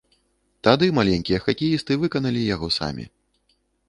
[0.67, 3.05] Тады маленькія хакеісты выканалі яго самі.